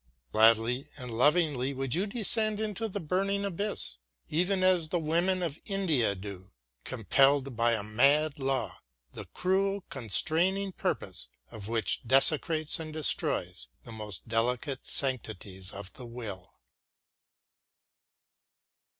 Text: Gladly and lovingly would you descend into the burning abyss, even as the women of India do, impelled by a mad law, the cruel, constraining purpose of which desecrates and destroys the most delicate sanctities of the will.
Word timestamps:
Gladly 0.31 0.87
and 0.97 1.11
lovingly 1.11 1.75
would 1.75 1.93
you 1.93 2.07
descend 2.07 2.59
into 2.59 2.87
the 2.89 2.99
burning 2.99 3.45
abyss, 3.45 3.97
even 4.29 4.63
as 4.63 4.89
the 4.89 4.97
women 4.97 5.43
of 5.43 5.59
India 5.65 6.15
do, 6.15 6.49
impelled 6.91 7.55
by 7.55 7.73
a 7.73 7.83
mad 7.83 8.39
law, 8.39 8.79
the 9.11 9.25
cruel, 9.35 9.81
constraining 9.89 10.71
purpose 10.71 11.27
of 11.51 11.69
which 11.69 12.01
desecrates 12.03 12.79
and 12.79 12.91
destroys 12.91 13.67
the 13.83 13.91
most 13.91 14.27
delicate 14.27 14.87
sanctities 14.87 15.71
of 15.71 15.93
the 15.93 16.07
will. 16.07 16.55